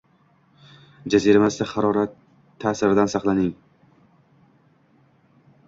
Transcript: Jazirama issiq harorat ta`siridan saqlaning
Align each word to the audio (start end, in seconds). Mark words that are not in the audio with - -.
Jazirama 1.13 1.49
issiq 1.53 1.73
harorat 1.81 2.15
ta`siridan 2.65 3.13
saqlaning 3.15 3.55